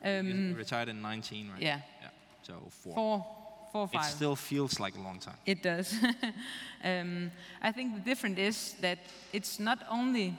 [0.05, 1.61] you Um, retired in 19, right?
[1.63, 1.81] yeah.
[2.01, 2.09] Yeah.
[2.43, 2.95] So four.
[2.95, 3.27] four,
[3.73, 5.37] four, It still feels like a long time.
[5.47, 5.95] It does.
[6.85, 8.99] um, I think the difference is that
[9.33, 10.35] it's not only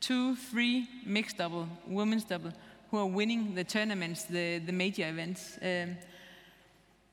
[0.00, 2.52] two, three mixed double, women's double,
[2.90, 5.58] who are winning the tournaments, the, the major events.
[5.62, 5.96] Um,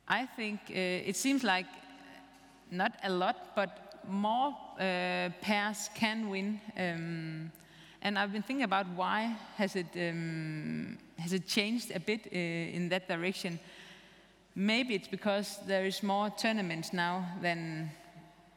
[0.07, 0.73] I think uh,
[1.09, 1.67] it seems like
[2.71, 6.59] not a lot, but more uh, pairs can win.
[6.77, 7.51] Um,
[8.01, 12.37] and I've been thinking about why has it um, has it changed a bit uh,
[12.77, 13.59] in that direction.
[14.55, 17.91] Maybe it's because there is more tournaments now than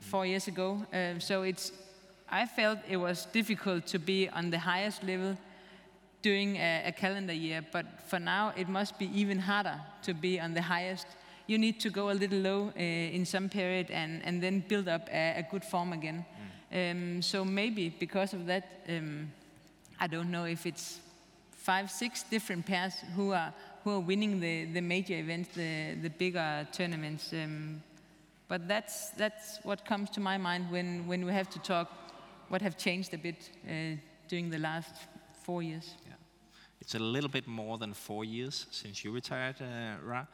[0.00, 0.86] four years ago.
[0.92, 1.72] Uh, so it's
[2.28, 5.36] I felt it was difficult to be on the highest level
[6.22, 10.38] during a, a calendar year, but for now it must be even harder to be
[10.38, 11.06] on the highest.
[11.50, 14.86] You need to go a little low uh, in some period and, and then build
[14.86, 16.24] up a, a good form again.
[16.72, 19.32] Um, so maybe because of that, um,
[19.98, 21.00] I don't know if it's
[21.50, 26.10] five, six different pairs who are who are winning the, the major events, the, the
[26.10, 27.32] bigger tournaments.
[27.32, 27.82] Um,
[28.46, 31.88] but that's that's what comes to my mind when, when we have to talk
[32.48, 33.96] what have changed a bit uh,
[34.28, 34.94] during the last
[35.42, 35.94] four years.
[36.06, 36.14] Yeah.
[36.80, 40.26] It's a little bit more than four years since you retired, uh, Ra.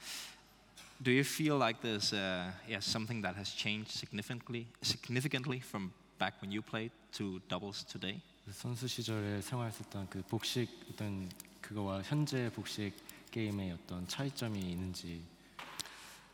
[1.03, 6.35] Do you feel like there's uh, yeah, something that has changed significantly, significantly from back
[6.41, 8.21] when you played to doubles today?
[8.47, 11.29] 그 선수 시절에 생활했었던 그 복식 어떤
[11.61, 12.93] 그거와 현재 복식
[13.33, 15.21] 게임의 어떤 차이점이 있는지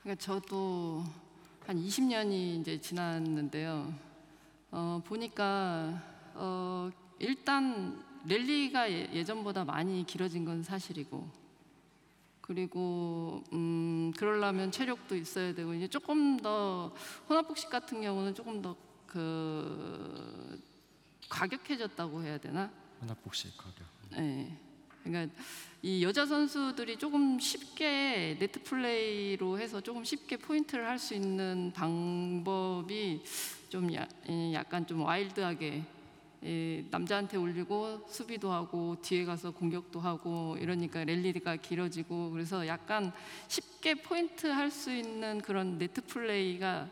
[0.02, 1.04] 그러니까 저도
[1.66, 3.94] 한 20년이 이제 지났는데요.
[4.72, 6.02] 어, 보니까
[6.34, 11.28] 어, 일단 랠리가 예- 예전보다 많이 길어진 건 사실이고
[12.42, 16.94] 그리고 음, 그러려면 체력도 있어야 되고 이제 조금 더
[17.28, 20.60] 혼합복식 같은 경우는 조금 더그
[21.28, 22.70] 과격해졌다고 해야 되나?
[23.00, 23.86] 혼합 복식 가격.
[24.10, 24.56] 네.
[25.02, 25.34] 그러니까
[25.82, 33.22] 이 여자 선수들이 조금 쉽게 네트 플레이로 해서 조금 쉽게 포인트를 할 수 있는 방법이
[33.68, 35.84] 좀 야, 예, 약간 좀 와일드하게 예,
[36.90, 43.12] 남자한테 올리고 수비도 하고 뒤에 가서 공격도 하고 이러니까 랠리가 길어지고 그래서 약간
[43.48, 46.88] 쉽게 포인트 할 수 있는 그런 네트 플레이가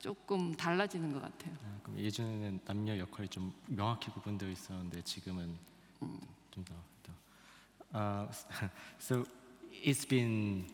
[0.00, 1.54] 조금 달라지는 것 같아요.
[1.64, 5.56] 아, 그럼 예전에는 남녀 역할이 좀 명확히 구분되어 있었는데 지금은
[6.00, 6.74] 좀 더.
[7.02, 7.12] 더.
[7.94, 8.28] Uh,
[8.98, 9.24] so
[9.84, 10.66] it's been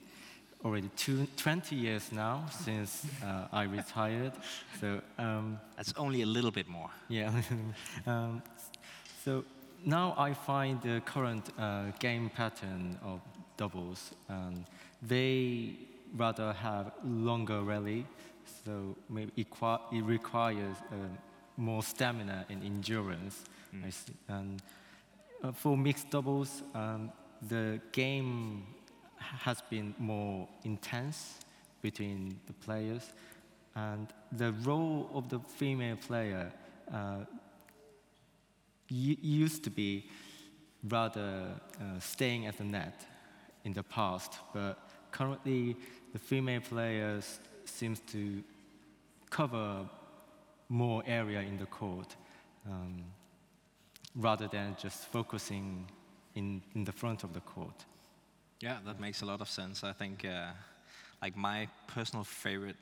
[0.65, 4.33] already two, 20 years now since uh, I retired.
[4.81, 6.91] So um, That's only a little bit more.
[7.09, 7.31] yeah.
[8.07, 8.43] um,
[9.25, 9.45] so
[9.85, 13.21] now I find the current uh, game pattern of
[13.57, 14.65] doubles, um,
[15.03, 15.77] they
[16.17, 18.07] rather have longer rally,
[18.65, 19.47] so maybe it,
[19.93, 20.97] it requires uh,
[21.57, 23.45] more stamina and endurance.
[23.85, 24.13] I see.
[24.29, 24.63] And
[25.43, 27.11] uh, for mixed doubles, um,
[27.49, 28.65] the game
[29.41, 31.39] has been more intense
[31.83, 33.13] between the players,
[33.75, 36.51] and the role of the female player
[36.93, 37.25] uh,
[38.89, 40.09] used to be
[40.89, 41.49] rather
[41.81, 43.07] uh, staying at the net
[43.65, 44.79] in the past, but
[45.11, 45.77] currently
[46.13, 48.43] the female players seems to
[49.31, 49.89] cover
[50.69, 52.17] more area in the court
[52.67, 53.03] um,
[54.15, 55.87] rather than just focusing
[56.35, 57.85] in, in the front of the court.
[58.61, 59.85] Yeah, that makes a lot of sense.
[59.85, 60.51] I think, uh,
[61.23, 62.77] like my personal favorite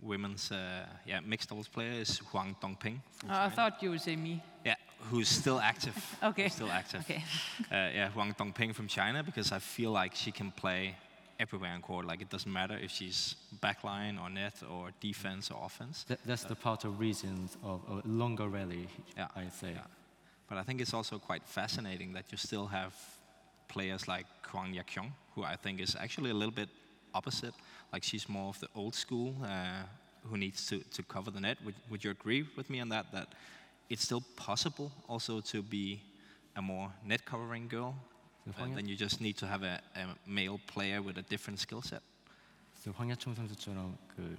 [0.00, 3.00] women's uh, yeah mixed doubles player is Huang Dongping.
[3.18, 4.42] From Oh, I thought you would say me.
[4.64, 4.76] Yeah,
[5.10, 5.94] who's still active.
[6.22, 6.44] Okay.
[6.44, 7.00] Who's still active.
[7.00, 7.22] Okay.
[7.72, 10.94] Uh, yeah, Huang Dongping from China because I feel like she can play
[11.40, 12.06] everywhere in court.
[12.06, 16.04] Like it doesn't matter if she's backline or net or defense or offense.
[16.08, 19.72] That, that's the part of reasons of a longer rally, Yeah, I say.
[19.74, 19.82] yeah.
[20.48, 22.94] But I think it's also quite fascinating that you still have
[23.68, 26.68] players like Huang Yaqiong, who I think is actually a little bit
[27.14, 27.54] opposite.
[27.92, 29.82] Like she's more of the old school uh,
[30.24, 31.58] who needs to, to cover the net.
[31.64, 33.06] Would, would you agree with me on that?
[33.12, 33.28] That
[33.88, 36.00] it's still possible also to be
[36.56, 37.94] a more net covering girl,
[38.48, 41.60] uh, and then you just need to have a, a male player with a different
[41.60, 42.02] skill set.
[42.96, 44.38] 황야총 선수처럼 그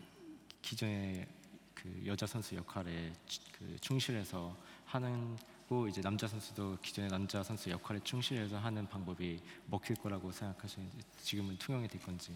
[0.64, 1.28] 기존의
[1.76, 3.14] 그 여자 선수 역할에
[3.58, 5.38] 그 충실해서 하는
[5.70, 11.60] 고 이제 남자 선수도 기존의 남자 선수 역할에 충실해서 하는 방법이 먹힐 거라고 생각하시는지 지금은
[11.60, 12.36] 통용이 될 건지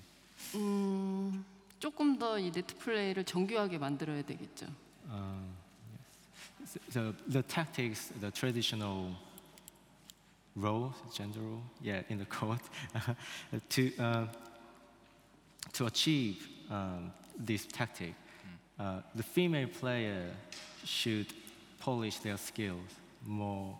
[0.53, 1.43] 음,
[1.79, 4.67] 조금 더 이 네트 플레이를 정교하게 만들어야 되겠죠.
[5.09, 5.41] Uh,
[6.61, 6.79] yes.
[6.91, 9.15] So the tactics, the traditional
[10.55, 12.61] role, gender role, yeah, in the court,
[13.69, 14.27] to uh,
[15.73, 18.13] to achieve um, this tactic,
[18.79, 20.31] uh, the female player
[20.85, 21.33] should
[21.79, 23.77] polish their skills more,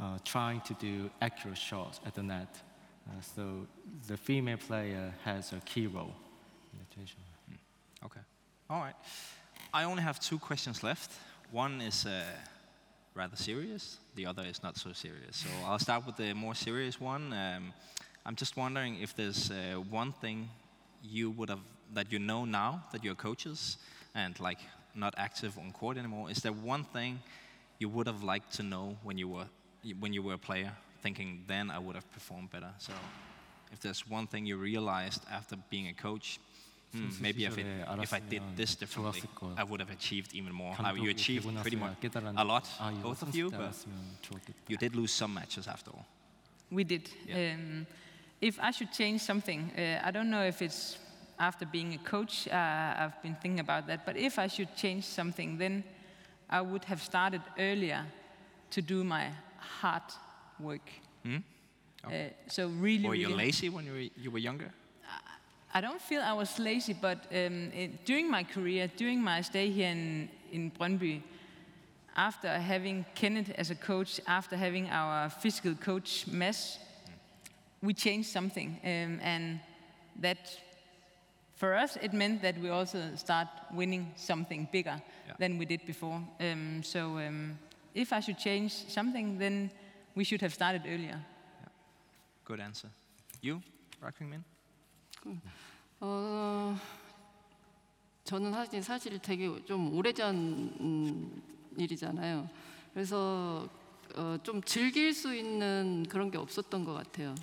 [0.00, 2.62] uh, trying to do accurate shots at the net.
[3.08, 3.66] Uh, so
[4.06, 6.14] the female player has a key role
[6.92, 7.24] traditional.
[8.04, 8.20] Okay.
[8.68, 8.94] All right.
[9.72, 11.10] I only have two questions left.
[11.50, 12.22] One is uh,
[13.14, 13.98] rather serious.
[14.14, 15.36] The other is not so serious.
[15.36, 17.32] So I'll start with the more serious one.
[17.32, 17.72] Um,
[18.26, 20.48] I'm just wondering if there's uh, one thing
[21.02, 21.60] you would have
[21.94, 23.76] that you know now that you're coaches
[24.14, 24.58] and like
[24.94, 26.30] not active on court anymore.
[26.30, 27.20] Is there one thing
[27.82, 29.48] you would have liked to know when you were
[30.02, 30.72] when you were a player,
[31.04, 32.72] thinking then I would have performed better.
[32.78, 32.92] So
[33.74, 36.38] if there's one thing you realized after being a coach,
[36.92, 37.66] hmm, maybe if, it,
[38.06, 39.22] if I did this differently,
[39.62, 40.74] I would have achieved even more.
[41.06, 41.96] You achieved pretty much
[42.44, 42.66] a lot,
[43.02, 43.74] both of you, but
[44.70, 46.06] you did lose some matches after all.
[46.70, 47.10] We did.
[47.26, 47.54] Yeah.
[47.54, 47.86] Um,
[48.40, 50.98] if I should change something, uh, I don't know if it's
[51.38, 55.04] after being a coach, uh, I've been thinking about that, but if I should change
[55.04, 55.84] something, then
[56.52, 58.04] I would have started earlier
[58.70, 59.28] to do my
[59.80, 60.02] hard
[60.60, 60.88] work.
[61.24, 61.38] Hmm?
[62.04, 62.10] Uh,
[62.48, 64.70] so really, Were you really- lazy when you were, you were younger?
[65.74, 69.70] I don't feel I was lazy, but um, it, during my career, during my stay
[69.70, 71.22] here in, in Brøndby,
[72.14, 76.78] after having Kenneth as a coach, after having our physical coach Mads,
[77.80, 79.60] we changed something, um, and
[80.20, 80.38] that
[81.62, 85.34] for us it meant that we also start winning something bigger Yeah.
[85.38, 86.18] than we did before.
[86.40, 87.56] Um, so um,
[87.94, 89.70] if I should change something, then
[90.16, 91.20] we should have started earlier.
[92.44, 92.88] Good answer.
[93.40, 93.60] You,
[94.02, 94.42] Rakmin?
[96.00, 96.76] 어,
[98.24, 100.34] 저는 사실, 사실 되게 좀 오래전
[100.80, 101.42] 음,
[101.78, 102.50] 일이잖아요.
[102.92, 103.68] 그래서
[104.16, 107.36] 어, 좀 즐길 수 있는 그런 게 없었던 것 같아요.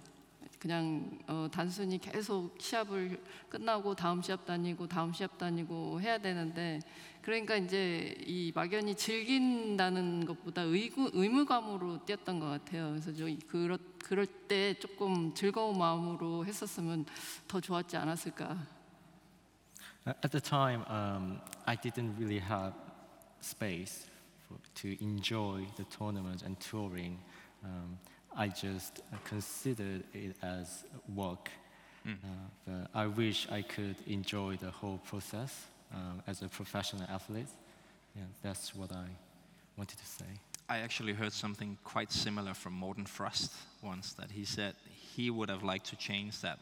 [0.59, 6.81] 그냥 어, 단순히 계속 시합을 끝나고 다음 시합 다니고 다음 시합 다니고 해야 되는데
[7.21, 12.89] 그러니까 이제 이 막연히 즐긴다는 것보다 의구, 의무감으로 뛰었던 것 같아요.
[12.89, 17.05] 그래서 저 그럴, 그럴 때 조금 즐거운 마음으로 했었으면
[17.47, 18.57] 더 좋았지 않았을까.
[20.07, 22.73] At the time, um, I didn't really have
[23.41, 24.07] space
[24.47, 27.19] for, to enjoy the tournament and touring.
[27.63, 27.99] Um,
[28.39, 31.49] I just uh, considered it as work.
[32.07, 32.27] Uh,
[32.65, 37.49] but I wish I could enjoy the whole process um, as a professional athlete.
[38.15, 39.05] Yeah, that's what I
[39.77, 40.25] wanted to say.
[40.69, 44.75] I actually heard something quite similar from Morten Frost once that he said
[45.15, 46.59] he would have liked to change that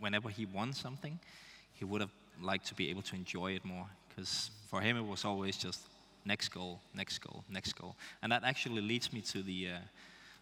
[0.00, 1.18] whenever he won something,
[1.74, 5.06] he would have liked to be able to enjoy it more because for him it
[5.06, 5.80] was always just
[6.24, 7.96] next goal, next goal, next goal.
[8.22, 9.78] And that actually leads me to the, uh,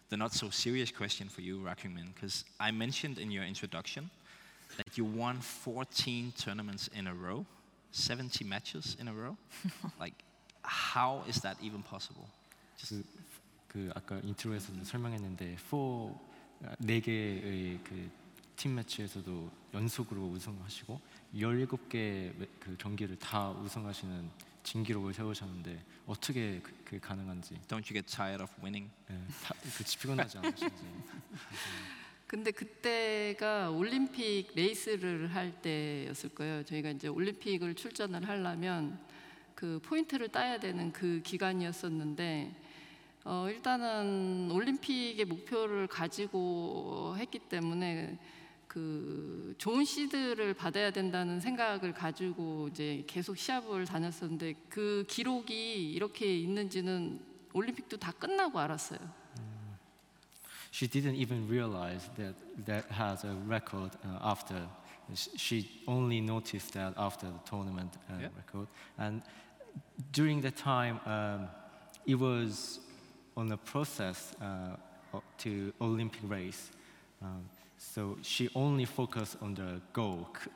[0.09, 3.43] the not so serious question for you, Ra Kyung Min, because I mentioned in your
[3.43, 4.09] introduction
[4.77, 7.45] that you won 14 tournaments in a row,
[7.91, 9.37] 70 matches in a row.
[9.99, 10.13] like,
[10.63, 12.27] how is that even possible?
[12.87, 13.03] 그,
[13.67, 18.27] 그 아까 인트로에서도 설명했는데 4네 개의 그
[18.57, 20.99] 팀 매치에서도 연속으로 우승하시고
[21.35, 24.29] 17개 그 경기를 다 우승하시는
[24.63, 28.91] 진기록을 세우셨는데 어떻게 그, 그게 가능한지 Don't you get tired of winning?
[29.09, 29.13] 예,
[29.43, 30.75] 다, 그 피곤하지 않으신지
[32.27, 36.65] 근데 그때가 올림픽 레이스를 할 때였을 거예요.
[36.65, 38.99] 저희가 이제 올림픽을 출전을 하려면
[39.55, 42.53] 그 포인트를 따야 되는 그 기간이었었는데
[43.23, 48.19] 어, 일단은 올림픽의 목표를 가지고 했기 때문에
[48.67, 57.19] 그 좋은 시드를 받아야 된다는 생각을 가지고 이제 계속 시합을 다녔었는데 그 기록이 이렇게 있는지는
[57.53, 58.99] 올림픽도 다 끝나고 알았어요.
[60.71, 64.67] She didn't even realize that that has a record uh, after.
[65.15, 68.29] Sh- She only noticed that after the tournament uh, Yeah.
[68.35, 68.67] record.
[68.99, 69.23] And
[70.11, 71.47] during that time, um,
[72.05, 72.79] it was
[73.35, 74.75] on a process uh,
[75.39, 76.69] to Olympic race.
[77.23, 80.49] Um, so she only focused on the goal, c-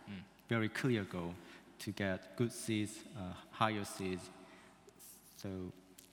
[0.50, 1.34] very clear goal,
[1.80, 4.30] to get good seeds, uh, higher seeds.
[5.38, 5.50] So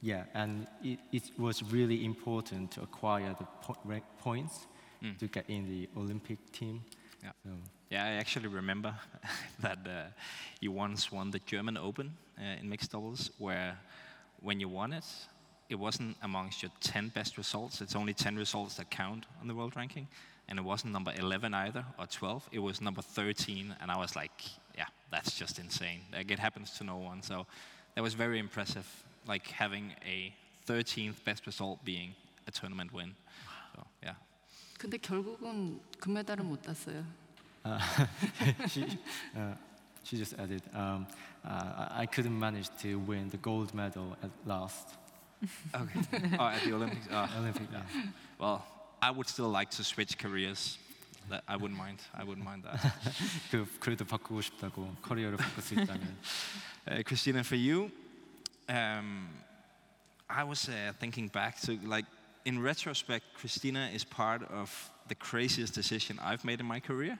[0.01, 4.67] yeah, and it, it was really important to acquire the po- points
[5.19, 6.83] to get in the Olympic team.
[7.23, 7.31] Yeah.
[7.45, 7.51] So,
[7.91, 8.95] Yeah, I actually remember
[9.61, 10.05] that uh,
[10.61, 13.79] you once won the German Open uh, in mixed doubles, where
[14.43, 15.05] when you won it,
[15.69, 17.81] it wasn't amongst your 10 best results.
[17.81, 20.09] It's only 10 results that count on the world ranking
[20.50, 22.50] And it wasn't number 11 either, or 12.
[22.52, 23.76] It was number 13.
[23.82, 24.44] And I was like,
[24.78, 26.02] yeah, that's just insane.
[26.12, 27.22] Like, it happens to no one.
[27.22, 27.46] So
[27.96, 28.86] that was very impressive,
[29.28, 30.34] like having a
[30.68, 32.14] 13th best result being
[32.48, 33.16] a tournament win.
[33.76, 34.16] So, yeah.
[34.78, 37.06] 근데 결국은 금메달은 못 땄어요.
[37.66, 37.80] uh,
[38.68, 38.84] she,
[39.38, 39.54] uh,
[40.04, 41.08] she just added, um,
[41.46, 44.98] uh, I I couldn't manage to win the gold medal at last.
[45.76, 46.00] Okay.
[46.40, 47.08] oh, at the Olympics.
[47.12, 47.30] Oh.
[47.38, 47.82] Olympic, yeah.
[48.40, 48.66] Well,
[49.01, 50.79] I would still like to switch careers.
[51.47, 52.01] I wouldn't mind.
[52.15, 52.81] I wouldn't mind that.
[53.51, 56.17] 그 그래도 바꾸고 싶다고 커리어를 바꿀 수 있다면.
[56.91, 57.91] Uh, Christinna, for you,
[58.71, 59.29] um,
[60.31, 62.07] I was uh, thinking back to like
[62.47, 67.19] in retrospect, Christinna is part of the craziest decision I've made in my career.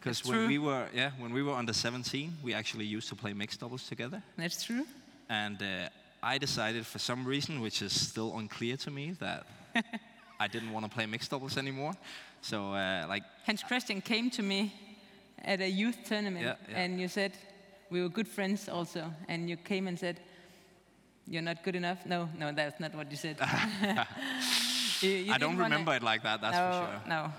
[0.00, 0.46] Because when true.
[0.48, 3.86] we were yeah when we were under 17, we actually used to play mixed doubles
[3.86, 4.22] together.
[4.38, 4.86] That's true.
[5.28, 5.90] And uh,
[6.22, 9.46] I decided for some reason, which is still unclear to me, that
[10.38, 11.92] I didn't want to play mixed doubles anymore.
[12.40, 14.72] So uh, like Hans-Kristian came to me
[15.44, 16.78] at a youth tournament, Yeah, yeah.
[16.84, 17.32] and you said
[17.90, 20.20] we were good friends also, and you came and said,
[21.26, 23.36] "You're not good enough." No, no, that's not what you said.
[25.02, 26.40] You- you I don't remember it like that.
[26.40, 27.00] That's no, for sure.
[27.08, 27.32] No,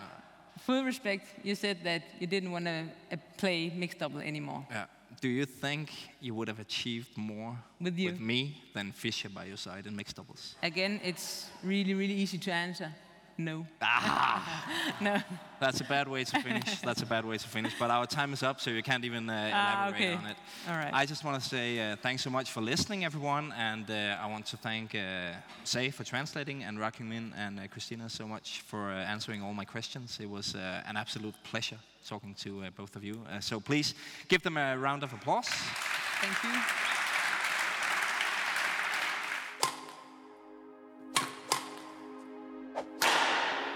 [0.60, 1.26] full respect.
[1.44, 4.64] You said that you didn't want to uh, play mixed double anymore.
[4.70, 4.86] Yeah.
[5.20, 5.90] Do you think
[6.22, 8.12] you would have achieved more With you.
[8.14, 10.56] me than Fischer by your side in mixed doubles?
[10.62, 12.92] Again, it's really, really easy to answer.
[13.40, 13.66] no.
[13.82, 15.18] Ah, no.
[15.60, 16.80] That's a bad way to finish.
[16.88, 17.74] That's a bad way to finish.
[17.80, 20.14] But our time is up, so you can't even uh, Ah, elaborate okay.
[20.14, 20.38] on it.
[20.70, 20.94] All right.
[20.94, 24.28] I just want to say uh, thanks so much for listening, everyone, and uh, I
[24.28, 28.28] want to thank uh, Say for translating and Ra Kyung Min and uh, Christinna so
[28.28, 30.20] much for uh, answering all my questions.
[30.22, 33.22] It was uh, an absolute pleasure talking to uh, both of you.
[33.32, 33.94] Uh, so please
[34.28, 35.48] give them a round of applause.
[35.48, 36.62] Thank you.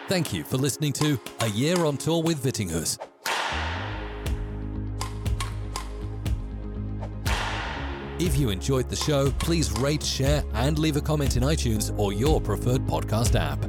[0.08, 2.98] Thank you for listening to A Year on Tour with Vittinghus.
[8.20, 12.14] If you enjoyed the show, please rate, share, and leave a comment in iTunes or
[12.14, 13.66] your preferred podcast app.